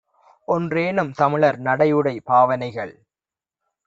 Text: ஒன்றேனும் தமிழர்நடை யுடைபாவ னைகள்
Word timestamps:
ஒன்றேனும் 0.47 1.11
தமிழர்நடை 1.17 1.87
யுடைபாவ 1.87 2.57
னைகள் 2.57 2.93